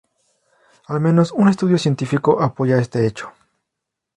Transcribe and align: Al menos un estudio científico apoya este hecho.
Al 0.87 0.99
menos 0.99 1.31
un 1.31 1.47
estudio 1.47 1.77
científico 1.77 2.41
apoya 2.41 2.79
este 2.79 3.05
hecho. 3.05 3.31